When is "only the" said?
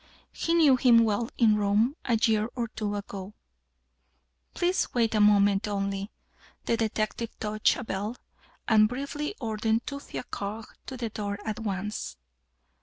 5.67-6.75